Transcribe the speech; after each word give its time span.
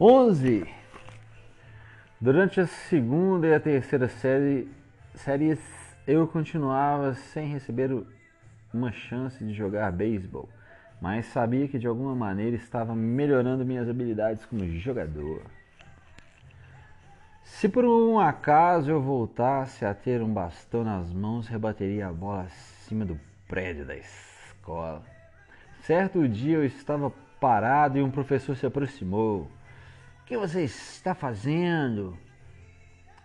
11. 0.00 0.66
Durante 2.20 2.60
a 2.60 2.66
segunda 2.66 3.46
e 3.46 3.54
a 3.54 3.60
terceira 3.60 4.08
série, 4.08 4.68
séries, 5.14 5.60
eu 6.04 6.26
continuava 6.26 7.14
sem 7.14 7.46
receber 7.46 8.04
uma 8.72 8.90
chance 8.90 9.44
de 9.44 9.54
jogar 9.54 9.92
beisebol, 9.92 10.48
mas 11.00 11.26
sabia 11.26 11.68
que 11.68 11.78
de 11.78 11.86
alguma 11.86 12.12
maneira 12.12 12.56
estava 12.56 12.92
melhorando 12.92 13.64
minhas 13.64 13.88
habilidades 13.88 14.44
como 14.44 14.66
jogador. 14.66 15.42
Se 17.44 17.68
por 17.68 17.84
um 17.84 18.18
acaso 18.18 18.90
eu 18.90 19.00
voltasse 19.00 19.84
a 19.84 19.94
ter 19.94 20.20
um 20.20 20.34
bastão 20.34 20.82
nas 20.82 21.12
mãos, 21.12 21.46
rebateria 21.46 22.08
a 22.08 22.12
bola 22.12 22.42
acima 22.42 23.04
do 23.04 23.16
prédio 23.46 23.84
da 23.84 23.94
escola. 23.94 25.04
Certo 25.82 26.28
dia 26.28 26.56
eu 26.56 26.64
estava 26.64 27.12
parado 27.38 27.96
e 27.96 28.02
um 28.02 28.10
professor 28.10 28.56
se 28.56 28.66
aproximou. 28.66 29.48
O 30.24 30.26
que 30.26 30.38
você 30.38 30.64
está 30.64 31.14
fazendo? 31.14 32.16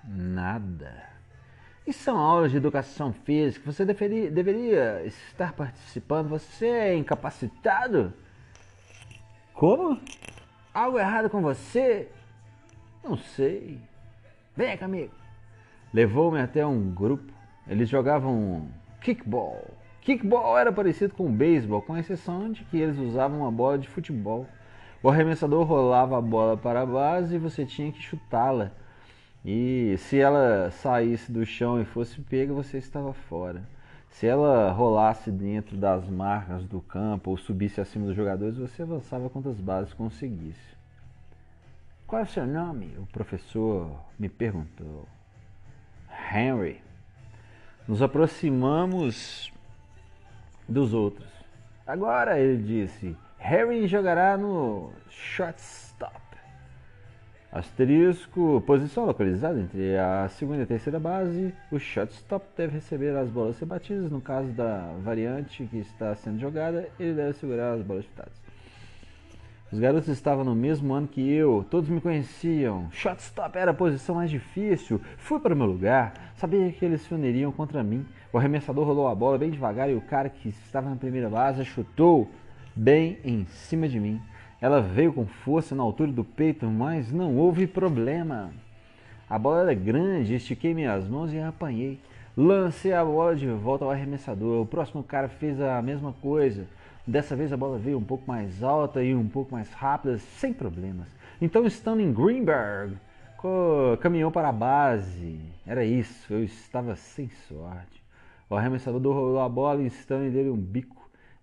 Nada. 0.04 1.02
Isso 1.88 2.04
são 2.04 2.18
aulas 2.18 2.52
de 2.52 2.58
educação 2.58 3.14
física. 3.14 3.72
Você 3.72 3.86
deveria, 3.86 4.30
deveria 4.30 5.06
estar 5.06 5.54
participando. 5.54 6.28
Você 6.28 6.68
é 6.68 6.96
incapacitado? 6.98 8.14
Como? 9.54 9.98
Algo 10.74 11.00
errado 11.00 11.30
com 11.30 11.42
você? 11.42 12.10
Não 13.02 13.16
sei. 13.16 13.80
Vem 14.54 14.78
comigo. 14.78 15.14
Levou-me 15.94 16.42
até 16.42 16.66
um 16.66 16.94
grupo. 16.94 17.32
Eles 17.66 17.88
jogavam 17.88 18.68
kickball. 19.00 19.74
Kickball 20.02 20.58
era 20.58 20.70
parecido 20.70 21.14
com 21.14 21.32
beisebol, 21.32 21.82
com 21.82 21.96
exceção 21.96 22.52
de 22.52 22.66
que 22.66 22.78
eles 22.78 22.98
usavam 22.98 23.40
uma 23.40 23.52
bola 23.52 23.78
de 23.78 23.88
futebol. 23.88 24.46
O 25.02 25.10
arremessador 25.10 25.64
rolava 25.64 26.18
a 26.18 26.22
bola 26.22 26.58
para 26.58 26.82
a 26.82 26.86
base 26.86 27.36
e 27.36 27.40
você 27.40 27.66
tinha 27.66 27.92
que 27.92 28.02
chutá-la. 28.02 28.72
E 29.46 29.96
se 29.98 30.20
ela 30.20 30.70
saísse 30.72 31.32
do 31.32 31.46
chão 31.46 31.82
e 31.82 31.86
fosse 31.86 32.20
pega, 32.22 32.54
você 32.54 32.78
estava 32.78 33.14
fora. 33.14 33.64
Se 34.10 34.28
ela 34.28 34.72
rolasse 34.72 35.32
dentro 35.32 35.78
das 35.78 36.10
marcas 36.10 36.66
do 36.66 36.82
campo 36.82 37.32
ou 37.32 37.38
subisse 37.38 37.80
acima 37.80 38.08
dos 38.08 38.16
jogadores, 38.16 38.58
você 38.58 38.82
avançava 38.82 39.30
quantas 39.30 39.58
bases 39.62 39.94
conseguisse. 39.94 40.78
Qual 42.06 42.22
é 42.22 42.26
o 42.26 42.28
seu 42.28 42.46
nome? 42.46 42.98
O 42.98 43.06
professor 43.06 43.96
me 44.18 44.28
perguntou. 44.28 45.08
Henry. 46.34 46.82
Nos 47.88 48.02
aproximamos 48.02 49.54
dos 50.68 50.94
outros. 50.94 51.30
Agora 51.88 52.40
ele 52.40 52.62
disse: 52.62 53.16
Harry 53.40 53.88
jogará 53.88 54.38
no 54.38 54.92
shortstop. 55.10 56.14
Asterisco, 57.52 58.62
posição 58.68 59.06
localizada 59.06 59.60
entre 59.60 59.98
a 59.98 60.28
segunda 60.30 60.60
e 60.60 60.64
a 60.64 60.68
terceira 60.68 61.00
base. 61.00 61.52
O 61.72 61.80
shortstop 61.80 62.46
deve 62.56 62.76
receber 62.76 63.16
as 63.16 63.30
bolas 63.30 63.58
rebatidas. 63.58 64.12
No 64.12 64.22
caso 64.22 64.50
da 64.50 64.94
variante 65.04 65.66
que 65.66 65.78
está 65.78 66.14
sendo 66.16 66.40
jogada, 66.40 66.88
ele 67.00 67.14
deve 67.14 67.34
segurar 67.34 67.74
as 67.74 67.82
bolas 67.82 68.06
chutadas. 68.06 68.34
Os 69.72 69.80
garotos 69.80 70.10
estavam 70.10 70.44
no 70.44 70.56
mesmo 70.56 70.94
ano 70.94 71.08
que 71.08 71.22
eu, 71.32 71.66
todos 71.70 71.90
me 71.90 72.02
conheciam. 72.02 72.90
Shotstop 72.92 73.58
era 73.58 73.72
a 73.72 73.74
posição 73.74 74.16
mais 74.16 74.30
difícil. 74.30 75.00
Fui 75.18 75.40
para 75.40 75.54
o 75.54 75.58
meu 75.58 75.68
lugar, 75.68 76.14
sabia 76.36 76.72
que 76.72 76.84
eles 76.84 77.02
se 77.02 77.14
uniriam 77.14 77.52
contra 77.52 77.84
mim. 77.84 78.06
O 78.34 78.38
arremessador 78.38 78.86
rolou 78.86 79.08
a 79.08 79.16
bola 79.16 79.38
bem 79.38 79.50
devagar 79.50 79.90
e 79.90 79.96
o 79.96 80.02
cara 80.02 80.28
que 80.30 80.50
estava 80.50 80.90
na 80.90 80.96
primeira 80.96 81.30
base 81.30 81.64
chutou 81.66 82.28
bem 82.80 83.18
em 83.26 83.46
cima 83.46 83.90
de 83.90 84.00
mim. 84.00 84.22
Ela 84.62 84.82
veio 84.82 85.12
com 85.12 85.26
força 85.26 85.76
na 85.76 85.84
altura 85.84 86.14
do 86.14 86.24
peito, 86.24 86.66
mas 86.66 87.12
não 87.12 87.36
houve 87.36 87.68
problema. 87.68 88.52
A 89.30 89.38
bola 89.38 89.62
era 89.62 89.74
grande, 89.74 90.36
estiquei 90.36 90.74
minhas 90.74 91.06
mãos 91.06 91.34
e 91.34 91.40
a 91.40 91.50
apanhei. 91.50 92.00
Lancei 92.38 92.94
a 92.94 93.04
bola 93.04 93.36
de 93.36 93.48
volta 93.48 93.84
ao 93.84 93.92
arremessador. 93.92 94.62
O 94.62 94.66
próximo 94.66 95.04
cara 95.04 95.28
fez 95.28 95.60
a 95.60 95.82
mesma 95.82 96.14
coisa. 96.22 96.66
Dessa 97.06 97.36
vez 97.36 97.52
a 97.52 97.58
bola 97.58 97.78
veio 97.78 97.98
um 97.98 98.04
pouco 98.04 98.24
mais 98.26 98.64
alta 98.64 99.04
e 99.04 99.14
um 99.14 99.28
pouco 99.28 99.52
mais 99.52 99.72
rápida, 99.74 100.18
sem 100.18 100.54
problemas. 100.54 101.08
Então 101.42 101.66
Stanley 101.66 102.12
Greenberg 102.14 102.96
caminhou 104.00 104.32
para 104.32 104.50
a 104.50 104.54
base. 104.54 105.38
Era 105.68 105.84
isso, 105.84 106.34
eu 106.34 106.44
estava 106.44 106.96
sem 106.96 107.30
sorte. 107.50 108.02
O 108.50 108.56
arremessador 108.56 109.14
rolou 109.14 109.42
a 109.42 109.50
bola 109.50 109.82
e 109.82 109.88
Stanley 109.88 110.30
deu 110.30 110.54
um 110.54 110.58
bico. 110.58 110.99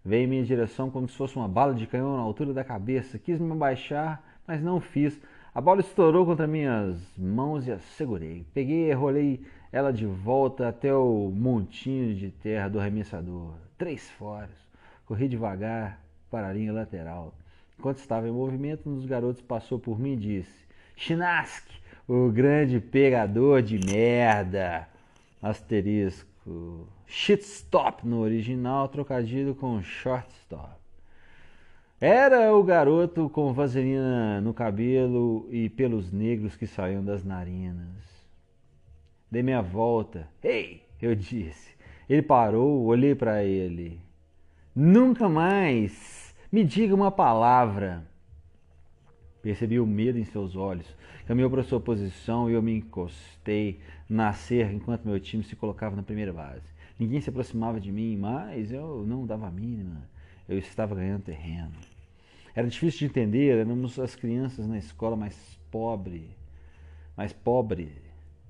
Veio 0.06 0.22
em 0.22 0.28
minha 0.28 0.44
direção 0.44 0.88
como 0.88 1.08
se 1.08 1.16
fosse 1.16 1.34
uma 1.34 1.48
bala 1.48 1.74
de 1.74 1.84
canhão 1.84 2.16
na 2.16 2.22
altura 2.22 2.54
da 2.54 2.62
cabeça. 2.62 3.18
Quis 3.18 3.40
me 3.40 3.50
abaixar, 3.50 4.22
mas 4.46 4.62
não 4.62 4.80
fiz. 4.80 5.20
A 5.52 5.60
bola 5.60 5.80
estourou 5.80 6.24
contra 6.24 6.46
minhas 6.46 6.96
mãos 7.18 7.66
e 7.66 7.72
a 7.72 7.80
segurei. 7.80 8.46
Peguei 8.54 8.88
e 8.88 8.92
rolei 8.92 9.44
ela 9.72 9.92
de 9.92 10.06
volta 10.06 10.68
até 10.68 10.94
o 10.94 11.32
montinho 11.34 12.14
de 12.14 12.30
terra 12.30 12.68
do 12.68 12.78
arremessador. 12.78 13.54
Três 13.76 14.08
foras. 14.10 14.48
Corri 15.06 15.26
devagar 15.26 16.00
para 16.30 16.50
a 16.50 16.52
linha 16.52 16.72
lateral. 16.72 17.34
Enquanto 17.76 17.98
estava 17.98 18.28
em 18.28 18.32
movimento, 18.32 18.88
um 18.88 18.94
dos 18.94 19.06
garotos 19.06 19.42
passou 19.42 19.76
por 19.76 19.98
mim 19.98 20.12
e 20.12 20.16
disse: 20.16 20.66
Chinask, 20.94 21.64
o 22.06 22.30
grande 22.30 22.78
pegador 22.78 23.60
de 23.60 23.76
merda. 23.84 24.86
Asterisco. 25.42 26.35
Shitstop 27.06 28.06
no 28.06 28.20
original, 28.20 28.88
trocadilho 28.88 29.54
com 29.54 29.82
shortstop. 29.82 30.76
Era 32.00 32.54
o 32.54 32.62
garoto 32.62 33.30
com 33.30 33.52
vaselina 33.52 34.40
no 34.40 34.52
cabelo 34.52 35.48
e 35.50 35.68
pelos 35.70 36.12
negros 36.12 36.54
que 36.54 36.66
saíam 36.66 37.04
das 37.04 37.24
narinas. 37.24 38.04
Dei 39.30 39.42
minha 39.42 39.62
volta. 39.62 40.28
Ei, 40.42 40.82
eu 41.00 41.14
disse. 41.14 41.74
Ele 42.08 42.22
parou, 42.22 42.84
olhei 42.84 43.14
para 43.14 43.42
ele. 43.42 44.00
Nunca 44.74 45.28
mais 45.28 46.34
me 46.52 46.62
diga 46.62 46.94
uma 46.94 47.10
palavra. 47.10 48.06
Percebi 49.46 49.78
o 49.78 49.86
medo 49.86 50.18
em 50.18 50.24
seus 50.24 50.56
olhos. 50.56 50.92
Caminhou 51.24 51.48
para 51.48 51.62
sua 51.62 51.78
posição 51.78 52.50
e 52.50 52.54
eu 52.54 52.60
me 52.60 52.78
encostei 52.78 53.78
na 54.08 54.32
cerca 54.32 54.74
enquanto 54.74 55.04
meu 55.04 55.20
time 55.20 55.44
se 55.44 55.54
colocava 55.54 55.94
na 55.94 56.02
primeira 56.02 56.32
base. 56.32 56.64
Ninguém 56.98 57.20
se 57.20 57.30
aproximava 57.30 57.78
de 57.78 57.92
mim, 57.92 58.16
mas 58.16 58.72
eu 58.72 59.04
não 59.06 59.24
dava 59.24 59.46
a 59.46 59.50
mínima. 59.52 60.02
Eu 60.48 60.58
estava 60.58 60.96
ganhando 60.96 61.22
terreno. 61.22 61.70
Era 62.56 62.66
difícil 62.66 62.98
de 62.98 63.04
entender, 63.04 63.56
éramos 63.56 63.96
as 64.00 64.16
crianças 64.16 64.66
na 64.66 64.78
escola 64.78 65.14
mais 65.14 65.56
pobre, 65.70 66.28
mais 67.16 67.32
pobre 67.32 67.92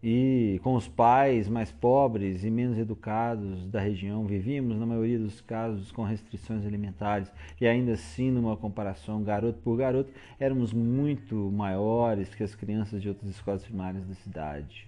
e 0.03 0.61
com 0.63 0.75
os 0.75 0.87
pais 0.87 1.49
mais 1.49 1.73
pobres 1.73 2.45
e 2.45 2.51
menos 2.51 2.79
educados 2.79 3.67
da 3.69 3.81
região, 3.81 4.27
vivíamos, 4.27 4.79
na 4.79 4.87
maioria 4.87 5.19
dos 5.19 5.41
casos, 5.41 5.91
com 5.91 6.03
restrições 6.05 6.67
alimentares 6.67 7.33
e 7.61 7.67
ainda 7.67 7.93
assim, 7.93 8.31
numa 8.31 8.57
comparação 8.57 9.23
garoto 9.23 9.59
por 9.61 9.77
garoto, 9.77 10.11
éramos 10.39 10.73
muito 10.73 11.35
maiores 11.51 12.35
que 12.35 12.43
as 12.43 12.55
crianças 12.55 13.01
de 13.01 13.09
outras 13.09 13.31
escolas 13.31 13.65
primárias 13.65 14.07
da 14.07 14.15
cidade. 14.15 14.87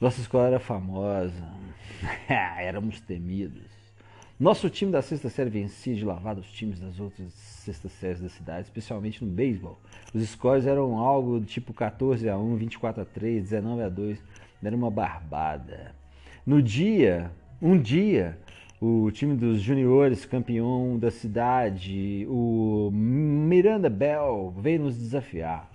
Nossa 0.00 0.20
escola 0.20 0.46
era 0.48 0.60
famosa, 0.60 1.48
éramos 2.28 3.00
temidos. 3.00 3.81
Nosso 4.42 4.68
time 4.68 4.90
da 4.90 5.00
sexta 5.00 5.28
série 5.28 5.48
vencia 5.48 5.94
de 5.94 6.04
lavada 6.04 6.40
os 6.40 6.50
times 6.50 6.80
das 6.80 6.98
outras 6.98 7.32
sextas 7.32 7.92
séries 7.92 8.20
da 8.20 8.28
cidade, 8.28 8.62
especialmente 8.62 9.24
no 9.24 9.30
beisebol. 9.30 9.78
Os 10.12 10.20
scores 10.30 10.66
eram 10.66 10.98
algo 10.98 11.40
tipo 11.42 11.72
14 11.72 12.28
a 12.28 12.36
1, 12.36 12.56
24 12.56 13.02
a 13.02 13.04
3, 13.04 13.40
19 13.44 13.82
a 13.84 13.88
2. 13.88 14.18
Era 14.60 14.74
uma 14.74 14.90
barbada. 14.90 15.94
No 16.44 16.60
dia, 16.60 17.30
um 17.62 17.78
dia, 17.78 18.36
o 18.80 19.12
time 19.12 19.36
dos 19.36 19.60
juniores, 19.60 20.24
campeão 20.24 20.98
da 20.98 21.12
cidade, 21.12 22.26
o 22.28 22.90
Miranda 22.92 23.88
Bell, 23.88 24.52
veio 24.58 24.80
nos 24.80 24.98
desafiar. 24.98 25.70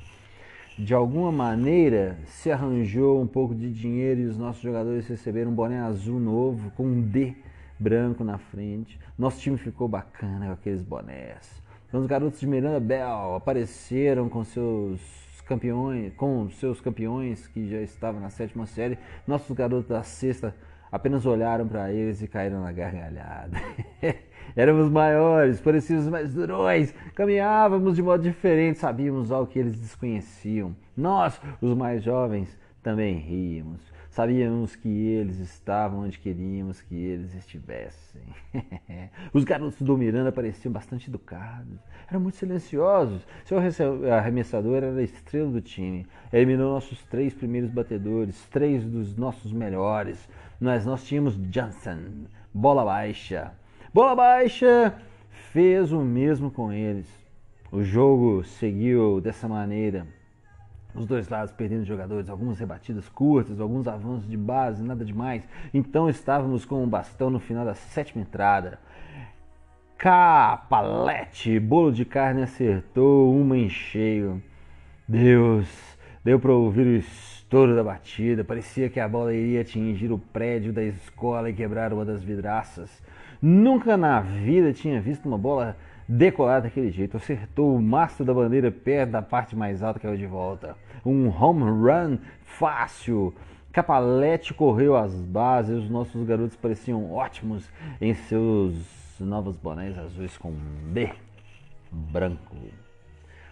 De 0.77 0.93
alguma 0.93 1.31
maneira 1.31 2.19
se 2.25 2.51
arranjou 2.51 3.21
um 3.21 3.27
pouco 3.27 3.55
de 3.55 3.71
dinheiro 3.71 4.19
e 4.19 4.25
os 4.25 4.37
nossos 4.37 4.61
jogadores 4.61 5.07
receberam 5.07 5.51
um 5.51 5.55
boné 5.55 5.79
azul 5.79 6.19
novo 6.19 6.69
com 6.71 6.85
um 6.85 7.01
D 7.01 7.33
branco 7.79 8.23
na 8.23 8.37
frente. 8.37 8.99
Nosso 9.17 9.39
time 9.39 9.57
ficou 9.57 9.87
bacana 9.87 10.47
com 10.47 10.51
aqueles 10.53 10.81
bonés. 10.81 11.61
Então 11.87 12.01
os 12.01 12.05
garotos 12.05 12.39
de 12.39 12.47
Miranda 12.47 12.79
Bell 12.79 13.35
apareceram 13.35 14.27
com 14.27 14.43
seus 14.43 14.99
campeões, 15.47 16.13
com 16.15 16.49
seus 16.49 16.81
campeões 16.81 17.47
que 17.47 17.69
já 17.69 17.81
estavam 17.81 18.19
na 18.19 18.29
sétima 18.29 18.65
série. 18.65 18.97
Nossos 19.25 19.55
garotos 19.55 19.87
da 19.87 20.03
sexta 20.03 20.53
apenas 20.91 21.25
olharam 21.25 21.67
para 21.67 21.91
eles 21.91 22.21
e 22.21 22.27
caíram 22.27 22.61
na 22.61 22.71
gargalhada. 22.71 23.57
Éramos 24.55 24.89
maiores, 24.89 25.59
parecíamos 25.59 26.07
mais 26.07 26.33
durões, 26.33 26.93
caminhávamos 27.13 27.95
de 27.95 28.01
modo 28.01 28.23
diferente, 28.23 28.79
sabíamos 28.79 29.31
algo 29.31 29.51
que 29.51 29.59
eles 29.59 29.79
desconheciam. 29.79 30.75
Nós, 30.95 31.39
os 31.61 31.73
mais 31.73 32.03
jovens, 32.03 32.57
também 32.81 33.15
ríamos. 33.15 33.81
Sabíamos 34.17 34.75
que 34.75 34.89
eles 34.89 35.37
estavam 35.37 35.99
onde 35.99 36.17
queríamos 36.17 36.81
que 36.81 36.95
eles 36.95 37.35
estivessem. 37.35 38.23
Os 39.31 39.43
garotos 39.43 39.79
do 39.79 39.95
Miranda 39.95 40.31
pareciam 40.31 40.71
bastante 40.71 41.07
educados, 41.07 41.77
eram 42.09 42.21
muito 42.21 42.35
silenciosos. 42.35 43.21
Seu 43.45 43.59
arremessador 44.11 44.77
era 44.77 44.91
a 44.91 45.03
estrela 45.03 45.51
do 45.51 45.61
time. 45.61 46.07
Eliminou 46.33 46.73
nossos 46.73 47.03
três 47.03 47.31
primeiros 47.31 47.69
batedores, 47.69 48.43
três 48.49 48.83
dos 48.83 49.15
nossos 49.15 49.53
melhores. 49.53 50.27
Mas 50.59 50.83
nós 50.83 51.05
tínhamos 51.05 51.37
Johnson, 51.51 52.25
bola 52.51 52.83
baixa. 52.83 53.53
Bola 53.93 54.15
baixa 54.15 54.95
fez 55.51 55.91
o 55.91 56.01
mesmo 56.01 56.49
com 56.49 56.73
eles. 56.73 57.07
O 57.71 57.83
jogo 57.83 58.43
seguiu 58.43 59.21
dessa 59.21 59.47
maneira 59.47 60.07
os 60.97 61.05
dois 61.05 61.29
lados 61.29 61.53
perdendo 61.53 61.85
jogadores, 61.85 62.29
algumas 62.29 62.59
rebatidas 62.59 63.07
curtas, 63.07 63.59
alguns 63.59 63.87
avanços 63.87 64.27
de 64.27 64.35
base, 64.35 64.83
nada 64.83 65.05
demais. 65.05 65.47
Então 65.73 66.09
estávamos 66.09 66.65
com 66.65 66.83
um 66.83 66.89
bastão 66.89 67.29
no 67.29 67.39
final 67.39 67.63
da 67.63 67.75
sétima 67.75 68.21
entrada. 68.21 68.79
Capalete, 69.97 71.59
bolo 71.59 71.91
de 71.91 72.03
carne 72.03 72.43
acertou 72.43 73.33
uma 73.33 73.57
em 73.57 73.69
cheio. 73.69 74.41
Deus, 75.07 75.67
deu 76.23 76.39
para 76.39 76.51
ouvir 76.51 76.85
o 76.85 76.95
estouro 76.97 77.75
da 77.75 77.83
batida. 77.83 78.43
Parecia 78.43 78.89
que 78.89 78.99
a 78.99 79.07
bola 79.07 79.33
iria 79.33 79.61
atingir 79.61 80.11
o 80.11 80.17
prédio 80.19 80.73
da 80.73 80.83
escola 80.83 81.49
e 81.49 81.53
quebrar 81.53 81.93
uma 81.93 82.03
das 82.03 82.23
vidraças. 82.23 83.01
Nunca 83.41 83.95
na 83.95 84.19
vida 84.19 84.73
tinha 84.73 84.99
visto 84.99 85.27
uma 85.27 85.37
bola 85.37 85.77
decolar 86.07 86.61
daquele 86.61 86.91
jeito. 86.91 87.17
Acertou 87.17 87.75
o 87.75 87.81
mastro 87.81 88.25
da 88.25 88.33
bandeira 88.33 88.71
perto 88.71 89.11
da 89.11 89.21
parte 89.21 89.55
mais 89.55 89.83
alta 89.83 89.99
que 89.99 90.07
era 90.07 90.17
de 90.17 90.25
volta. 90.25 90.75
Um 91.05 91.29
home 91.29 91.63
run 91.63 92.17
fácil. 92.43 93.33
Capalete 93.71 94.53
correu 94.53 94.95
às 94.95 95.13
bases. 95.13 95.83
Os 95.83 95.89
nossos 95.89 96.25
garotos 96.25 96.55
pareciam 96.55 97.11
ótimos 97.11 97.69
em 97.99 98.13
seus 98.13 98.75
novos 99.19 99.55
bonés 99.55 99.97
azuis 99.97 100.37
com 100.37 100.53
B 100.91 101.11
branco. 101.91 102.55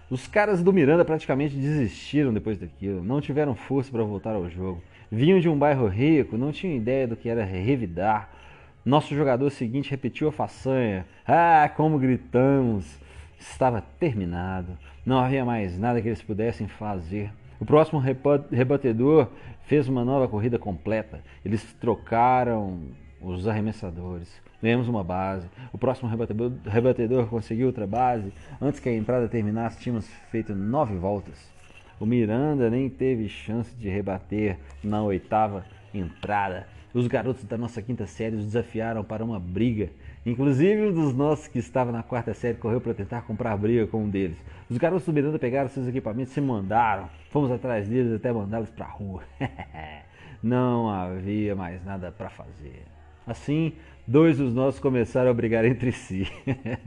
Os 0.10 0.28
caras 0.28 0.62
do 0.62 0.72
Miranda 0.72 1.04
praticamente 1.04 1.56
desistiram 1.56 2.32
depois 2.32 2.60
daquilo, 2.60 3.04
não 3.04 3.20
tiveram 3.20 3.56
força 3.56 3.92
para 3.92 4.04
voltar 4.04 4.36
ao 4.36 4.48
jogo. 4.50 4.82
Vinham 5.12 5.40
de 5.40 5.50
um 5.50 5.58
bairro 5.58 5.88
rico, 5.88 6.38
não 6.38 6.52
tinham 6.52 6.76
ideia 6.76 7.08
do 7.08 7.16
que 7.16 7.28
era 7.30 7.44
revidar, 7.44 8.30
nosso 8.86 9.16
jogador 9.16 9.50
seguinte 9.50 9.90
repetiu 9.90 10.28
a 10.28 10.32
façanha. 10.32 11.08
Ah, 11.28 11.70
como 11.76 11.98
gritamos! 11.98 12.86
Estava 13.40 13.82
terminado. 14.00 14.78
Não 15.06 15.20
havia 15.20 15.44
mais 15.44 15.78
nada 15.78 16.02
que 16.02 16.08
eles 16.08 16.22
pudessem 16.22 16.68
fazer. 16.68 17.32
O 17.60 17.66
próximo 17.66 18.00
rebatedor 18.52 19.30
fez 19.64 19.88
uma 19.88 20.06
nova 20.06 20.28
corrida 20.28 20.60
completa. 20.60 21.22
Eles 21.44 21.74
trocaram 21.74 22.80
os 23.20 23.48
arremessadores. 23.48 24.42
Ganhamos 24.62 24.88
uma 24.88 25.04
base. 25.04 25.50
O 25.74 25.78
próximo 25.78 26.10
rebatedor, 26.10 26.52
rebatedor 26.66 27.28
conseguiu 27.28 27.68
outra 27.68 27.88
base. 27.88 28.32
Antes 28.62 28.80
que 28.80 28.90
a 28.90 28.94
entrada 28.94 29.28
terminasse, 29.28 29.80
tínhamos 29.80 30.08
feito 30.30 30.54
nove 30.54 30.96
voltas. 30.96 31.52
O 32.00 32.06
Miranda 32.06 32.70
nem 32.70 32.90
teve 32.90 33.30
chance 33.30 33.76
de 33.76 33.90
rebater 33.90 34.60
na 34.84 35.02
oitava 35.02 35.66
entrada. 35.94 36.68
Os 36.96 37.08
garotos 37.08 37.44
da 37.44 37.58
nossa 37.58 37.82
quinta 37.82 38.08
série 38.08 38.38
os 38.38 38.46
desafiaram 38.46 39.04
para 39.04 39.22
uma 39.22 39.38
briga. 39.38 39.90
Inclusive 40.26 40.88
um 40.88 40.94
dos 40.94 41.14
nossos 41.14 41.46
que 41.46 41.60
estava 41.60 41.92
na 41.92 42.02
quarta 42.02 42.34
série 42.34 42.58
correu 42.58 42.80
para 42.80 42.94
tentar 42.94 43.24
comprar 43.24 43.58
briga 43.58 43.86
com 43.86 44.06
um 44.06 44.10
deles. 44.10 44.38
Os 44.70 44.78
garotos 44.78 45.06
do 45.06 45.12
Miranda 45.12 45.38
pegaram 45.38 45.68
seus 45.68 45.90
equipamentos 45.90 46.36
e 46.38 46.40
mandaram. 46.40 47.10
Fomos 47.32 47.52
atrás 47.52 47.86
deles 47.90 48.14
até 48.14 48.32
mandá-los 48.32 48.70
para 48.70 48.86
a 48.86 48.90
rua. 48.90 49.24
Não 50.42 50.90
havia 50.90 51.54
mais 51.54 51.84
nada 51.84 52.14
para 52.14 52.30
fazer. 52.30 52.84
Assim, 53.28 53.74
dois 54.08 54.38
dos 54.38 54.54
nossos 54.54 54.80
começaram 54.80 55.32
a 55.32 55.34
brigar 55.34 55.66
entre 55.66 55.92
si. 55.92 56.32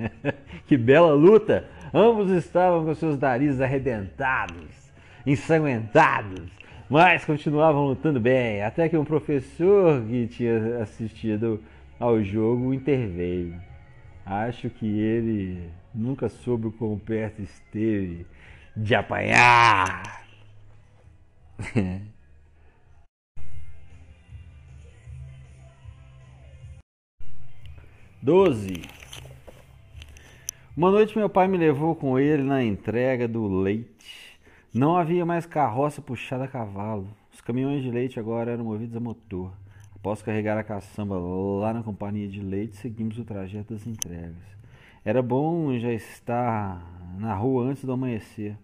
que 0.66 0.78
bela 0.78 1.12
luta! 1.12 1.66
Ambos 1.93 2.31
estavam 2.31 2.82
com 2.82 2.94
seus 2.94 3.19
narizes 3.19 3.61
arrebentados, 3.61 4.90
ensanguentados 5.26 6.49
mas 6.88 7.25
continuavam 7.25 7.87
lutando 7.87 8.19
bem, 8.19 8.62
até 8.62 8.88
que 8.88 8.96
um 8.96 9.05
professor 9.05 10.02
que 10.06 10.26
tinha 10.26 10.82
assistido 10.82 11.62
ao 12.00 12.23
jogo 12.23 12.73
interveio. 12.73 13.61
Acho 14.25 14.70
que 14.70 14.87
ele 14.87 15.70
nunca 15.94 16.29
soube 16.29 16.69
o 16.69 16.73
quão 16.73 16.99
perto 16.99 17.43
esteve 17.43 18.26
de 18.76 18.94
apanhar. 18.94 20.25
Doze. 28.23 28.82
Uma 30.76 30.90
noite 30.90 31.17
meu 31.19 31.29
pai 31.29 31.49
me 31.49 31.56
levou 31.58 31.94
com 31.94 32.19
ele 32.19 32.43
na 32.43 32.62
entrega 32.62 33.26
do 33.26 33.46
leite 33.46 33.97
não 34.72 34.96
havia 34.96 35.24
mais 35.24 35.46
carroça 35.46 36.02
puxada 36.02 36.44
a 36.44 36.48
cavalo. 36.48 37.08
Os 37.32 37.40
caminhões 37.40 37.82
de 37.82 37.90
leite 37.90 38.20
agora 38.20 38.52
eram 38.52 38.64
movidos 38.64 38.96
a 38.96 39.00
motor. 39.00 39.52
Após 39.94 40.20
carregar 40.20 40.58
a 40.58 40.62
caçamba 40.62 41.18
lá 41.18 41.72
na 41.72 41.82
companhia 41.82 42.28
de 42.28 42.40
leite, 42.40 42.76
seguimos 42.76 43.18
o 43.18 43.24
trajeto 43.24 43.72
das 43.72 43.86
entregas. 43.86 44.36
Era 45.04 45.22
bom 45.22 45.78
já 45.78 45.90
estar 45.92 46.84
na 47.18 47.34
rua 47.34 47.64
antes 47.64 47.84
do 47.84 47.92
amanhecer. 47.92 48.56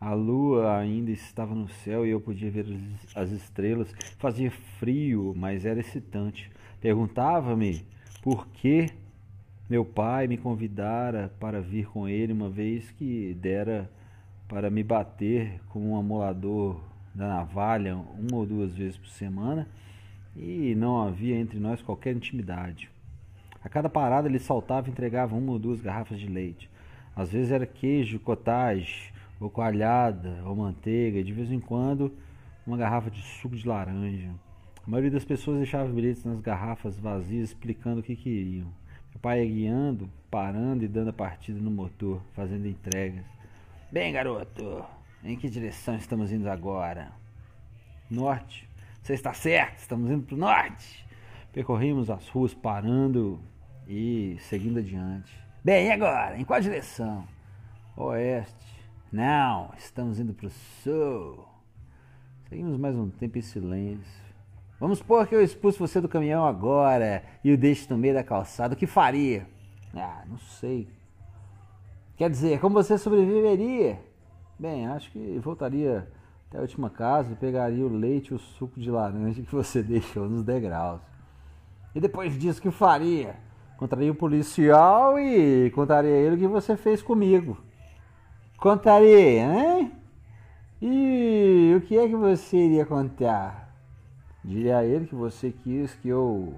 A 0.00 0.14
lua 0.14 0.78
ainda 0.78 1.12
estava 1.12 1.54
no 1.54 1.68
céu 1.68 2.04
e 2.04 2.10
eu 2.10 2.20
podia 2.20 2.50
ver 2.50 2.66
as 3.14 3.30
estrelas. 3.30 3.94
Fazia 4.18 4.50
frio, 4.50 5.32
mas 5.36 5.64
era 5.64 5.78
excitante. 5.78 6.50
Perguntava-me 6.80 7.86
por 8.20 8.48
que 8.48 8.88
meu 9.70 9.84
pai 9.84 10.26
me 10.26 10.36
convidara 10.36 11.32
para 11.38 11.60
vir 11.60 11.86
com 11.86 12.08
ele 12.08 12.32
uma 12.32 12.50
vez 12.50 12.90
que 12.90 13.32
dera 13.34 13.88
para 14.52 14.68
me 14.68 14.82
bater 14.82 15.62
com 15.70 15.80
um 15.80 15.96
amolador 15.96 16.78
da 17.14 17.26
navalha 17.26 17.96
uma 17.96 18.36
ou 18.36 18.44
duas 18.44 18.74
vezes 18.74 18.98
por 18.98 19.08
semana 19.08 19.66
e 20.36 20.74
não 20.74 21.00
havia 21.00 21.38
entre 21.38 21.58
nós 21.58 21.80
qualquer 21.80 22.14
intimidade. 22.14 22.90
A 23.64 23.68
cada 23.70 23.88
parada 23.88 24.28
ele 24.28 24.38
saltava 24.38 24.88
e 24.88 24.90
entregava 24.90 25.34
uma 25.34 25.52
ou 25.52 25.58
duas 25.58 25.80
garrafas 25.80 26.20
de 26.20 26.26
leite. 26.28 26.68
Às 27.16 27.32
vezes 27.32 27.50
era 27.50 27.64
queijo, 27.64 28.20
cottage, 28.20 29.10
ou 29.40 29.48
coalhada, 29.48 30.42
ou 30.44 30.54
manteiga, 30.54 31.24
de 31.24 31.32
vez 31.32 31.50
em 31.50 31.58
quando 31.58 32.12
uma 32.66 32.76
garrafa 32.76 33.10
de 33.10 33.22
suco 33.22 33.56
de 33.56 33.66
laranja. 33.66 34.28
A 34.86 34.90
maioria 34.90 35.12
das 35.12 35.24
pessoas 35.24 35.56
deixava 35.56 35.90
bilhetes 35.90 36.26
nas 36.26 36.42
garrafas 36.42 36.98
vazias 36.98 37.48
explicando 37.48 38.00
o 38.00 38.02
que 38.02 38.14
queriam. 38.14 38.66
Meu 39.12 39.20
pai 39.22 39.46
ia 39.46 39.50
guiando, 39.50 40.10
parando 40.30 40.84
e 40.84 40.88
dando 40.88 41.08
a 41.08 41.14
partida 41.14 41.58
no 41.58 41.70
motor, 41.70 42.20
fazendo 42.34 42.68
entregas. 42.68 43.41
Bem, 43.92 44.10
garoto, 44.10 44.82
em 45.22 45.36
que 45.36 45.50
direção 45.50 45.94
estamos 45.96 46.32
indo 46.32 46.48
agora? 46.48 47.12
Norte. 48.10 48.66
Você 49.02 49.12
está 49.12 49.34
certo, 49.34 49.80
estamos 49.80 50.10
indo 50.10 50.24
para 50.24 50.34
o 50.34 50.38
norte. 50.38 51.06
Percorrimos 51.52 52.08
as 52.08 52.26
ruas 52.30 52.54
parando 52.54 53.38
e 53.86 54.38
seguindo 54.40 54.78
adiante. 54.78 55.30
Bem, 55.62 55.88
e 55.88 55.90
agora? 55.90 56.38
Em 56.38 56.44
qual 56.44 56.58
direção? 56.58 57.28
Oeste. 57.94 58.82
Não, 59.12 59.70
estamos 59.76 60.18
indo 60.18 60.32
para 60.32 60.46
o 60.46 60.50
sul. 60.82 61.46
Seguimos 62.48 62.78
mais 62.78 62.96
um 62.96 63.10
tempo 63.10 63.36
em 63.36 63.42
silêncio. 63.42 64.34
Vamos 64.80 65.00
supor 65.00 65.26
que 65.26 65.34
eu 65.34 65.42
expulso 65.42 65.78
você 65.78 66.00
do 66.00 66.08
caminhão 66.08 66.46
agora 66.46 67.22
e 67.44 67.52
o 67.52 67.58
deixe 67.58 67.90
no 67.90 67.98
meio 67.98 68.14
da 68.14 68.24
calçada. 68.24 68.72
O 68.72 68.76
que 68.76 68.86
faria? 68.86 69.46
Ah, 69.94 70.24
não 70.26 70.38
sei. 70.38 70.88
Quer 72.22 72.30
dizer, 72.30 72.60
como 72.60 72.74
você 72.74 72.96
sobreviveria? 72.96 73.98
Bem, 74.56 74.86
acho 74.86 75.10
que 75.10 75.40
voltaria 75.40 76.08
até 76.46 76.56
a 76.56 76.60
última 76.60 76.88
casa 76.88 77.32
e 77.32 77.34
pegaria 77.34 77.84
o 77.84 77.88
leite 77.88 78.28
e 78.28 78.34
o 78.34 78.38
suco 78.38 78.78
de 78.78 78.88
laranja 78.92 79.42
que 79.42 79.52
você 79.52 79.82
deixou 79.82 80.28
nos 80.28 80.44
degraus. 80.44 81.00
E 81.92 82.00
depois 82.00 82.38
disso, 82.38 82.60
o 82.60 82.62
que 82.62 82.70
faria? 82.70 83.34
Contaria 83.76 84.12
o 84.12 84.14
policial 84.14 85.18
e 85.18 85.72
contaria 85.72 86.12
a 86.12 86.16
ele 86.16 86.36
o 86.36 86.38
que 86.38 86.46
você 86.46 86.76
fez 86.76 87.02
comigo. 87.02 87.58
Contaria, 88.56 89.42
hein? 89.42 89.92
E 90.80 91.74
o 91.76 91.80
que 91.80 91.98
é 91.98 92.06
que 92.06 92.14
você 92.14 92.56
iria 92.56 92.86
contar? 92.86 93.74
Diria 94.44 94.78
a 94.78 94.84
ele 94.84 95.08
que 95.08 95.14
você 95.16 95.50
quis 95.50 95.92
que 95.96 96.10
eu 96.10 96.54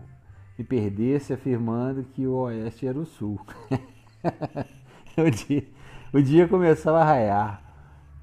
me 0.58 0.64
perdesse 0.64 1.32
afirmando 1.32 2.04
que 2.04 2.26
o 2.26 2.34
oeste 2.34 2.86
era 2.86 2.98
o 2.98 3.06
sul. 3.06 3.40
o, 5.16 5.30
dia, 5.30 5.64
o 6.12 6.20
dia 6.20 6.48
começava 6.48 7.00
a 7.00 7.04
raiar. 7.04 7.62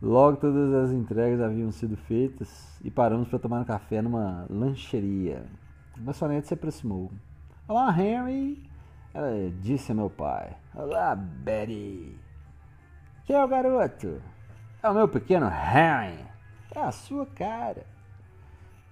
Logo 0.01 0.37
todas 0.37 0.73
as 0.73 0.91
entregas 0.91 1.39
haviam 1.39 1.71
sido 1.71 1.95
feitas 1.95 2.79
e 2.83 2.91
paramos 2.91 3.29
para 3.29 3.39
tomar 3.39 3.61
um 3.61 3.65
café 3.65 4.01
numa 4.01 4.45
lancheria. 4.49 5.45
A 5.95 6.01
garçonete 6.01 6.47
se 6.47 6.53
aproximou. 6.53 7.11
Olá, 7.67 7.95
Henry! 7.97 8.61
Ela 9.13 9.51
disse 9.61 9.91
a 9.91 9.95
meu 9.95 10.09
pai. 10.09 10.55
Olá, 10.75 11.15
Betty! 11.15 12.17
Quem 13.25 13.35
é 13.35 13.43
o 13.43 13.47
garoto? 13.47 14.21
É 14.83 14.89
o 14.89 14.93
meu 14.93 15.07
pequeno 15.07 15.45
Henry. 15.45 16.25
É 16.75 16.79
a 16.79 16.91
sua 16.91 17.25
cara. 17.25 17.85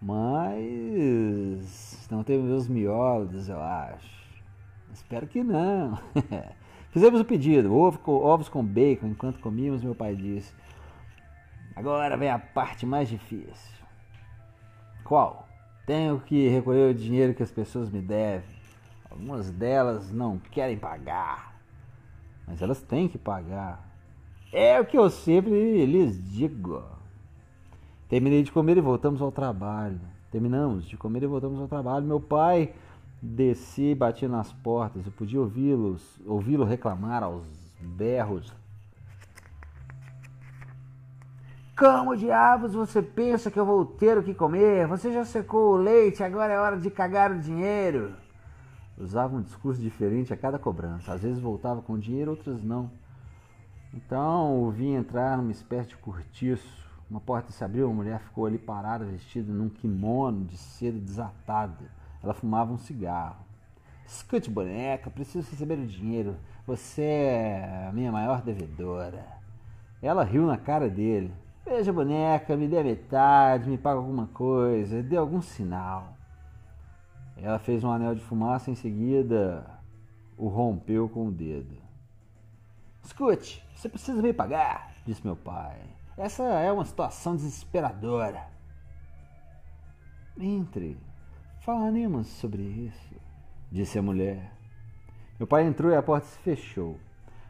Mas 0.01 2.07
não 2.09 2.23
teve 2.23 2.43
meus 2.43 2.67
miolos, 2.67 3.49
eu 3.49 3.61
acho. 3.61 4.19
Espero 4.93 5.27
que 5.27 5.43
não. 5.43 5.99
Fizemos 6.91 7.19
o 7.21 7.25
pedido, 7.25 7.75
ovos 7.75 8.49
com 8.49 8.65
bacon. 8.65 9.07
Enquanto 9.07 9.39
comíamos, 9.39 9.83
meu 9.83 9.93
pai 9.93 10.15
disse: 10.15 10.53
Agora 11.75 12.17
vem 12.17 12.29
a 12.29 12.39
parte 12.39 12.85
mais 12.85 13.07
difícil. 13.07 13.79
Qual? 15.03 15.47
Tenho 15.85 16.19
que 16.19 16.47
recolher 16.49 16.91
o 16.91 16.93
dinheiro 16.93 17.33
que 17.33 17.43
as 17.43 17.51
pessoas 17.51 17.89
me 17.89 18.01
devem. 18.01 18.59
Algumas 19.09 19.49
delas 19.49 20.11
não 20.11 20.37
querem 20.37 20.77
pagar, 20.77 21.55
mas 22.47 22.61
elas 22.61 22.81
têm 22.81 23.07
que 23.07 23.17
pagar. 23.17 23.87
É 24.51 24.79
o 24.79 24.85
que 24.85 24.97
eu 24.97 25.09
sempre 25.09 25.85
lhes 25.85 26.31
digo. 26.31 26.83
Terminei 28.07 28.43
de 28.43 28.51
comer 28.51 28.77
e 28.77 28.81
voltamos 28.81 29.21
ao 29.21 29.31
trabalho. 29.31 29.99
Terminamos 30.31 30.85
de 30.85 30.97
comer 30.97 31.23
e 31.23 31.27
voltamos 31.27 31.59
ao 31.59 31.67
trabalho. 31.67 32.05
Meu 32.05 32.19
pai 32.19 32.73
descia 33.21 33.91
e 33.91 33.95
batia 33.95 34.27
nas 34.27 34.51
portas. 34.51 35.05
Eu 35.05 35.11
podia 35.11 35.39
ouvi-los, 35.39 36.19
ouvi-lo 36.25 36.63
reclamar 36.63 37.23
aos 37.23 37.45
berros. 37.79 38.53
Como 41.77 42.17
diabos 42.17 42.73
você 42.73 43.01
pensa 43.01 43.49
que 43.49 43.57
eu 43.59 43.65
vou 43.65 43.85
ter 43.85 44.17
o 44.17 44.23
que 44.23 44.33
comer? 44.33 44.85
Você 44.87 45.13
já 45.13 45.23
secou 45.23 45.73
o 45.73 45.77
leite, 45.77 46.21
agora 46.21 46.51
é 46.51 46.59
hora 46.59 46.77
de 46.77 46.89
cagar 46.89 47.31
o 47.31 47.39
dinheiro. 47.39 48.13
Usava 48.97 49.37
um 49.37 49.41
discurso 49.41 49.81
diferente 49.81 50.33
a 50.33 50.37
cada 50.37 50.59
cobrança. 50.59 51.13
Às 51.13 51.21
vezes 51.21 51.39
voltava 51.39 51.81
com 51.81 51.97
dinheiro, 51.97 52.31
outras 52.31 52.61
não. 52.61 52.91
Então 53.93 54.61
o 54.61 54.69
vi 54.69 54.89
entrar 54.89 55.37
numa 55.37 55.51
espécie 55.51 55.89
de 55.89 55.97
cortiço. 55.97 56.67
Uma 57.09 57.21
porta 57.21 57.51
se 57.51 57.63
abriu, 57.63 57.87
uma 57.87 57.95
mulher 57.95 58.19
ficou 58.19 58.45
ali 58.45 58.57
parada, 58.57 59.05
vestida 59.05 59.51
num 59.51 59.69
kimono 59.69 60.43
de 60.45 60.57
seda 60.57 60.99
desatada. 60.99 61.98
Ela 62.23 62.33
fumava 62.33 62.71
um 62.71 62.77
cigarro. 62.77 63.45
Escute, 64.05 64.49
boneca, 64.49 65.09
preciso 65.09 65.49
receber 65.49 65.77
o 65.77 65.87
dinheiro. 65.87 66.37
Você 66.65 67.03
é 67.03 67.87
a 67.87 67.91
minha 67.91 68.11
maior 68.11 68.41
devedora. 68.41 69.25
Ela 70.01 70.23
riu 70.23 70.45
na 70.45 70.57
cara 70.57 70.89
dele. 70.89 71.33
Veja, 71.65 71.93
boneca, 71.93 72.57
me 72.57 72.67
dê 72.67 72.81
metade, 72.81 73.69
me 73.69 73.77
paga 73.77 73.97
alguma 73.97 74.27
coisa, 74.27 75.03
dê 75.03 75.15
algum 75.15 75.41
sinal. 75.41 76.17
Ela 77.37 77.59
fez 77.59 77.83
um 77.83 77.91
anel 77.91 78.15
de 78.15 78.21
fumaça, 78.21 78.71
em 78.71 78.75
seguida 78.75 79.79
o 80.37 80.47
rompeu 80.47 81.07
com 81.09 81.27
o 81.27 81.31
dedo. 81.31 81.77
Escute, 83.03 83.63
você 83.75 83.89
precisa 83.89 84.21
me 84.21 84.33
pagar, 84.33 84.93
disse 85.05 85.23
meu 85.23 85.35
pai. 85.35 85.81
Essa 86.17 86.43
é 86.43 86.71
uma 86.71 86.85
situação 86.85 87.35
desesperadora. 87.35 88.47
Entre, 90.37 90.97
falaremos 91.69 92.25
sobre 92.25 92.63
isso, 92.63 93.15
disse 93.71 93.99
a 93.99 94.01
mulher. 94.01 94.51
Meu 95.37 95.45
pai 95.45 95.67
entrou 95.67 95.91
e 95.91 95.95
a 95.95 96.01
porta 96.01 96.25
se 96.25 96.39
fechou. 96.39 96.97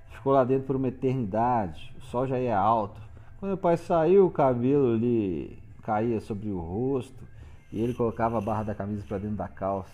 Ficou 0.09 0.33
lá 0.33 0.43
dentro 0.43 0.67
por 0.67 0.75
uma 0.75 0.89
eternidade. 0.89 1.95
O 1.97 2.01
sol 2.01 2.27
já 2.27 2.37
ia 2.37 2.57
alto. 2.57 2.99
Quando 3.39 3.51
meu 3.51 3.57
pai 3.57 3.77
saiu, 3.77 4.25
o 4.25 4.31
cabelo 4.31 4.97
lhe 4.97 5.57
caía 5.83 6.19
sobre 6.19 6.49
o 6.49 6.59
rosto 6.59 7.25
e 7.71 7.79
ele 7.79 7.93
colocava 7.93 8.37
a 8.37 8.41
barra 8.41 8.63
da 8.63 8.75
camisa 8.75 9.05
para 9.07 9.19
dentro 9.19 9.37
da 9.37 9.47
calça. 9.47 9.89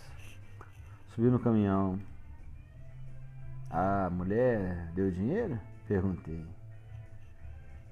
Subiu 1.10 1.30
no 1.30 1.38
caminhão. 1.38 2.00
A 3.70 4.10
mulher 4.10 4.92
deu 4.96 5.12
dinheiro? 5.12 5.60
Perguntei. 5.88 6.44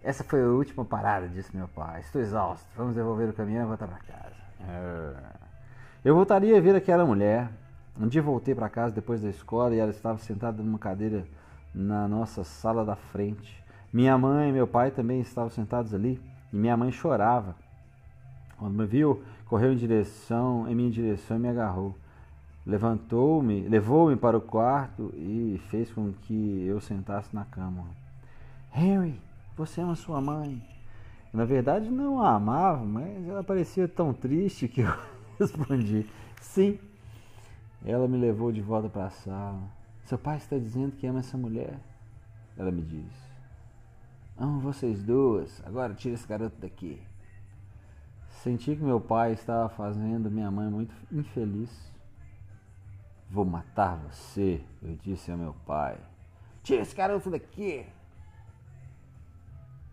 Essa 0.02 0.24
foi 0.24 0.42
a 0.42 0.48
última 0.48 0.84
parada, 0.84 1.28
disse 1.28 1.56
meu 1.56 1.68
pai. 1.68 2.00
Estou 2.00 2.20
exausto. 2.20 2.68
Vamos 2.75 2.96
devolver 2.96 3.30
o 3.30 3.34
caminhão 3.34 3.66
e 3.66 3.68
voltar 3.68 3.88
para 3.88 4.00
casa. 4.00 4.36
Ah. 4.62 5.42
Eu 6.03 6.15
voltaria 6.15 6.57
a 6.57 6.60
ver 6.60 6.75
aquela 6.75 7.05
mulher. 7.05 7.50
Um 7.98 8.10
dia 8.10 8.22
voltei 8.22 8.53
para 8.53 8.67
casa 8.67 8.93
depois 8.93 9.22
da 9.22 9.29
escola 9.29 9.74
e 9.74 9.79
ela 9.79 9.91
estava 9.91 10.17
sentada 10.17 10.62
numa 10.62 10.77
cadeira 10.77 11.25
na 11.74 12.10
nossa 12.10 12.43
sala 12.43 12.83
da 12.83 12.93
frente. 12.93 13.63
Minha 13.91 14.17
mãe 14.17 14.50
e 14.50 14.51
meu 14.51 14.67
pai 14.67 14.91
também 14.91 15.22
estavam 15.22 15.50
sentados 15.50 15.93
ali 15.93 16.19
e 16.51 16.55
minha 16.57 16.75
mãe 16.75 16.91
chorava. 16.91 17.55
Quando 18.57 18.74
me 18.74 18.86
viu, 18.86 19.24
correu 19.45 19.72
em 19.72 19.77
direção, 19.77 20.67
em 20.67 20.75
minha 20.75 20.91
direção 20.91 21.38
e 21.38 21.39
me 21.39 21.48
agarrou. 21.48 21.95
Levantou-me, 22.67 23.62
levou-me 23.62 24.17
para 24.17 24.38
o 24.38 24.41
quarto 24.41 25.10
e 25.15 25.57
fez 25.69 25.89
com 25.89 26.12
que 26.12 26.65
eu 26.67 26.81
sentasse 26.81 27.33
na 27.33 27.45
cama. 27.45 27.86
Henry, 28.75 29.22
você 29.55 29.79
ama 29.79 29.95
sua 29.95 30.19
mãe? 30.19 30.62
Na 31.31 31.45
verdade, 31.45 31.89
não 31.89 32.22
a 32.22 32.36
amava, 32.36 32.83
mas 32.83 33.25
ela 33.25 33.43
parecia 33.43 33.88
tão 33.88 34.13
triste 34.13 34.67
que 34.67 34.81
eu 34.81 34.93
respondi: 35.40 36.10
Sim. 36.42 36.80
Ela 37.86 38.08
me 38.08 38.18
levou 38.18 38.52
de 38.52 38.62
volta 38.62 38.88
para 38.88 39.06
a 39.06 39.10
sala. 39.10 39.62
Seu 40.06 40.18
pai 40.18 40.38
está 40.38 40.58
dizendo 40.58 40.96
que 40.96 41.06
ama 41.06 41.20
essa 41.20 41.38
mulher? 41.38 41.80
Ela 42.58 42.72
me 42.72 42.82
disse. 42.82 43.34
Amo 44.38 44.60
vocês 44.60 45.04
duas. 45.04 45.62
Agora 45.66 45.94
tira 45.94 46.16
esse 46.16 46.28
garoto 46.28 46.56
daqui. 46.60 47.02
Senti 48.42 48.75
que 48.75 48.84
meu 48.84 49.00
pai 49.00 49.34
estava 49.34 49.70
fazendo 49.70 50.32
minha 50.32 50.50
mãe 50.50 50.70
muito 50.70 50.94
infeliz. 51.12 51.92
Vou 53.30 53.46
matar 53.46 53.98
você, 53.98 54.62
eu 54.82 54.96
disse 54.98 55.32
ao 55.32 55.38
meu 55.38 55.56
pai. 55.66 55.98
Tira 56.62 56.82
esse 56.82 56.96
garoto 56.96 57.30
daqui. 57.30 57.86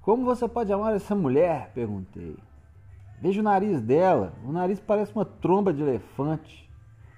Como 0.01 0.25
você 0.25 0.49
pode 0.49 0.73
amar 0.73 0.95
essa 0.95 1.15
mulher? 1.15 1.71
perguntei. 1.75 2.37
Veja 3.21 3.41
o 3.41 3.45
nariz 3.45 3.81
dela. 3.81 4.33
O 4.45 4.53
nariz 4.53 4.81
parece 4.81 5.13
uma 5.15 5.25
tromba 5.25 5.73
de 5.73 5.83
elefante. 5.83 6.69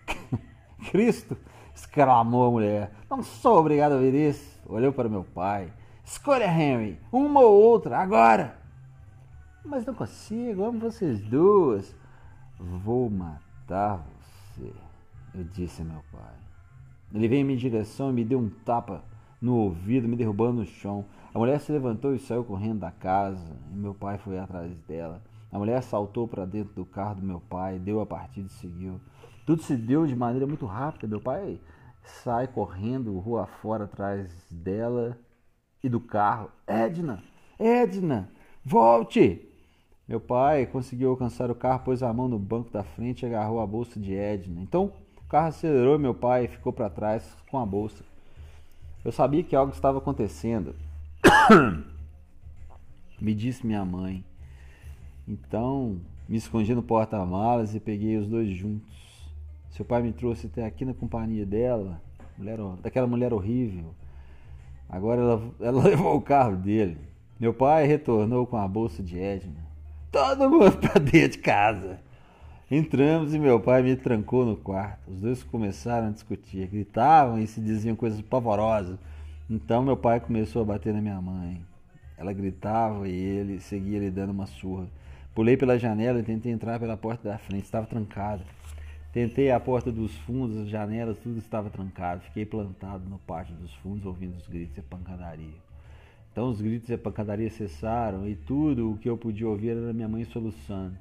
Cristo! 0.90 1.37
exclamou 1.75 2.47
a 2.47 2.50
mulher. 2.50 2.92
Não 3.09 3.23
sou 3.23 3.59
obrigado 3.59 3.92
a 3.92 3.94
ouvir 3.97 4.14
isso. 4.14 4.61
Olhou 4.66 4.92
para 4.92 5.09
meu 5.09 5.25
pai. 5.25 5.73
Escolha, 6.04 6.47
Henry, 6.47 6.99
uma 7.11 7.40
ou 7.40 7.61
outra, 7.62 7.99
agora. 7.99 8.59
Mas 9.64 9.87
não 9.87 9.94
consigo, 9.94 10.64
amo 10.64 10.80
vocês 10.80 11.21
duas. 11.21 11.94
Vou 12.59 13.09
matar 13.09 14.04
você, 14.56 14.73
eu 15.35 15.44
disse 15.44 15.82
a 15.82 15.85
meu 15.85 16.02
pai. 16.12 16.35
Ele 17.14 17.28
veio 17.28 17.40
em 17.40 17.44
minha 17.44 17.59
direção 17.59 18.11
e 18.11 18.12
me 18.12 18.25
deu 18.25 18.38
um 18.38 18.49
tapa 18.49 19.02
no 19.40 19.56
ouvido, 19.56 20.09
me 20.09 20.16
derrubando 20.16 20.61
no 20.61 20.66
chão. 20.66 21.04
A 21.32 21.38
mulher 21.38 21.61
se 21.61 21.73
levantou 21.73 22.14
e 22.14 22.18
saiu 22.18 22.44
correndo 22.44 22.80
da 22.80 22.90
casa, 22.90 23.56
e 23.73 23.76
meu 23.76 23.94
pai 23.94 24.18
foi 24.18 24.38
atrás 24.38 24.73
dela. 24.88 25.23
A 25.52 25.59
mulher 25.59 25.82
saltou 25.82 26.26
para 26.26 26.47
dentro 26.47 26.73
do 26.73 26.87
carro 26.87 27.16
do 27.16 27.26
meu 27.26 27.38
pai, 27.38 27.78
deu 27.78 28.00
a 28.00 28.06
partida 28.06 28.47
e 28.47 28.52
seguiu. 28.52 28.99
Tudo 29.44 29.62
se 29.62 29.76
deu 29.76 30.06
de 30.06 30.16
maneira 30.16 30.47
muito 30.47 30.64
rápida. 30.64 31.06
Meu 31.06 31.21
pai 31.21 31.61
sai 32.02 32.49
correndo 32.49 33.18
rua 33.18 33.47
fora 33.47 33.85
atrás 33.85 34.35
dela 34.50 35.18
e 35.85 35.90
do 35.90 36.00
carro. 36.00 36.50
Edna, 36.66 37.23
Edna, 37.59 38.30
volte! 38.64 39.47
Meu 40.09 40.21
pai 40.21 40.66
conseguiu 40.66 41.11
alcançar 41.11 41.50
o 41.50 41.54
carro, 41.54 41.85
pôs 41.85 42.02
a 42.02 42.12
mão 42.12 42.28
no 42.28 42.38
banco 42.38 42.71
da 42.71 42.82
frente 42.82 43.23
e 43.23 43.26
agarrou 43.26 43.61
a 43.61 43.66
bolsa 43.66 44.00
de 44.00 44.14
Edna. 44.14 44.61
Então 44.61 44.92
o 45.18 45.28
carro 45.28 45.49
acelerou 45.49 45.97
e 45.97 45.99
meu 45.99 46.14
pai 46.14 46.49
ficou 46.49 46.73
para 46.73 46.88
trás 46.88 47.37
com 47.50 47.59
a 47.59 47.66
bolsa. 47.66 48.02
Eu 49.04 49.12
sabia 49.12 49.42
que 49.42 49.54
algo 49.54 49.73
estava 49.73 49.99
acontecendo. 49.99 50.75
me 53.21 53.35
disse 53.35 53.66
minha 53.66 53.85
mãe. 53.85 54.25
Então 55.26 56.00
me 56.29 56.37
escondi 56.37 56.75
no 56.75 56.83
porta-malas 56.83 57.75
e 57.75 57.81
peguei 57.81 58.17
os 58.17 58.26
dois 58.26 58.49
juntos. 58.50 58.91
Seu 59.71 59.85
pai 59.85 60.02
me 60.02 60.12
trouxe 60.12 60.47
até 60.47 60.64
aqui 60.64 60.85
na 60.85 60.93
companhia 60.93 61.47
dela, 61.47 62.00
mulher, 62.37 62.59
daquela 62.83 63.07
mulher 63.07 63.33
horrível. 63.33 63.95
Agora 64.88 65.21
ela, 65.21 65.43
ela 65.61 65.83
levou 65.83 66.17
o 66.17 66.21
carro 66.21 66.57
dele. 66.57 66.99
Meu 67.41 67.55
pai 67.55 67.87
retornou 67.87 68.47
com 68.47 68.57
a 68.57 68.69
bolsa 68.69 69.02
de 69.02 69.19
Edna. 69.19 69.73
Todo 70.11 70.50
mundo 70.50 70.76
para 70.76 71.00
dentro 71.00 71.31
de 71.31 71.38
casa. 71.38 71.99
Entramos 72.71 73.35
e 73.35 73.38
meu 73.38 73.61
pai 73.61 73.83
me 73.83 73.97
trancou 73.97 74.45
no 74.45 74.57
quarto. 74.57 75.11
Os 75.11 75.21
dois 75.21 75.43
começaram 75.43 76.09
a 76.09 76.11
discutir, 76.11 76.69
gritavam 76.69 77.38
e 77.38 77.47
se 77.47 77.61
diziam 77.61 77.97
coisas 77.97 78.21
pavorosas. 78.21 78.99
Então 79.49 79.83
meu 79.83 79.97
pai 79.97 80.21
começou 80.21 80.62
a 80.62 80.64
bater 80.64 80.95
na 80.95 81.00
minha 81.00 81.21
mãe. 81.21 81.62
Ela 82.17 82.33
gritava 82.33 83.09
e 83.09 83.12
ele 83.12 83.61
seguia 83.61 83.99
lhe 83.99 84.11
dando 84.11 84.31
uma 84.31 84.47
surra. 84.47 84.87
Pulei 85.34 85.56
pela 85.56 85.78
janela 85.78 86.20
e 86.20 86.22
tentei 86.22 86.52
entrar 86.52 86.78
pela 86.78 86.96
porta 86.96 87.28
da 87.28 87.38
frente, 87.38 87.64
estava 87.64 87.86
trancada. 87.86 88.44
Tentei 89.12 89.50
a 89.50 89.58
porta 89.58 89.90
dos 89.90 90.14
fundos, 90.18 90.56
as 90.58 90.68
janelas, 90.68 91.18
tudo 91.18 91.38
estava 91.38 91.70
trancado. 91.70 92.22
Fiquei 92.22 92.44
plantado 92.44 93.08
no 93.08 93.18
pátio 93.18 93.54
dos 93.54 93.72
fundos, 93.76 94.04
ouvindo 94.04 94.36
os 94.36 94.46
gritos 94.46 94.76
e 94.76 94.82
pancadaria. 94.82 95.54
Então 96.30 96.48
os 96.48 96.60
gritos 96.60 96.88
e 96.88 96.94
a 96.94 96.98
pancadaria 96.98 97.50
cessaram 97.50 98.26
e 98.26 98.34
tudo 98.34 98.92
o 98.92 98.98
que 98.98 99.08
eu 99.08 99.18
podia 99.18 99.46
ouvir 99.46 99.70
era 99.70 99.92
minha 99.92 100.08
mãe 100.08 100.24
soluçando. 100.24 100.96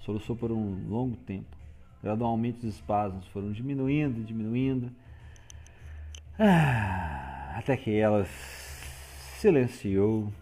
Soluçou 0.00 0.36
por 0.36 0.52
um 0.52 0.88
longo 0.88 1.16
tempo. 1.16 1.56
Gradualmente 2.02 2.58
os 2.58 2.74
espasmos 2.74 3.26
foram 3.28 3.50
diminuindo, 3.50 4.22
diminuindo. 4.22 4.92
Ah, 6.38 7.54
até 7.56 7.76
que 7.76 7.96
ela 7.96 8.24
silenciou 9.40 10.32